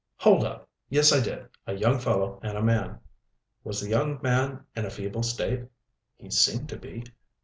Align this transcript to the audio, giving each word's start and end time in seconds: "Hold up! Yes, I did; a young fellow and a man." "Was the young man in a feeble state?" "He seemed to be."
"Hold 0.17 0.43
up! 0.45 0.67
Yes, 0.89 1.13
I 1.13 1.19
did; 1.21 1.47
a 1.67 1.73
young 1.75 1.99
fellow 1.99 2.39
and 2.41 2.57
a 2.57 2.63
man." 2.63 3.01
"Was 3.63 3.79
the 3.81 3.89
young 3.89 4.19
man 4.23 4.65
in 4.75 4.83
a 4.83 4.89
feeble 4.89 5.21
state?" 5.21 5.65
"He 6.15 6.31
seemed 6.31 6.69
to 6.69 6.75
be." 6.77 7.03